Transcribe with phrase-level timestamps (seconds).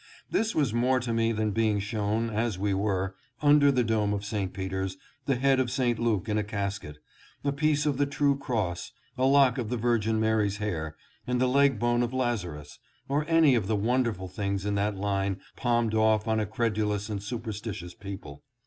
[0.31, 4.25] This was more to me than being shown, as we were, under the dome of
[4.25, 4.51] St.
[4.51, 5.99] Peter's, the head of St.
[5.99, 6.97] Luke in a casket,
[7.43, 10.95] a piece of the true cross, a lock of the Virgin Mary's hair,
[11.27, 15.39] and the leg bone of Lazarus; or any of the wonderful things in that line
[15.55, 18.41] palmed off on a credulous and superstitious people.